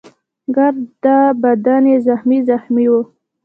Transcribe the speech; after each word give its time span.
ګرده 0.55 1.17
بدن 1.43 1.83
يې 1.91 1.97
زخمي 2.07 2.39
زخمي 2.49 2.85
وو. 2.91 3.01